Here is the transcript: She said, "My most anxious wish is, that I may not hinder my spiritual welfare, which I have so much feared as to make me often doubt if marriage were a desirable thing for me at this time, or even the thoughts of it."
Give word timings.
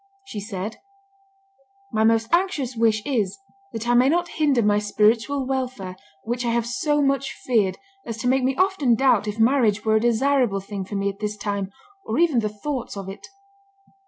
She 0.25 0.39
said, 0.39 0.77
"My 1.91 2.03
most 2.03 2.33
anxious 2.33 2.75
wish 2.75 3.05
is, 3.05 3.37
that 3.71 3.87
I 3.87 3.93
may 3.93 4.09
not 4.09 4.29
hinder 4.29 4.63
my 4.63 4.79
spiritual 4.79 5.45
welfare, 5.45 5.95
which 6.23 6.43
I 6.43 6.49
have 6.49 6.65
so 6.65 7.03
much 7.03 7.33
feared 7.33 7.77
as 8.03 8.17
to 8.17 8.27
make 8.27 8.43
me 8.43 8.55
often 8.55 8.95
doubt 8.95 9.27
if 9.27 9.37
marriage 9.37 9.85
were 9.85 9.97
a 9.97 10.01
desirable 10.01 10.59
thing 10.59 10.85
for 10.85 10.95
me 10.95 11.07
at 11.09 11.19
this 11.19 11.37
time, 11.37 11.71
or 12.03 12.17
even 12.17 12.39
the 12.39 12.49
thoughts 12.49 12.97
of 12.97 13.09
it." 13.09 13.27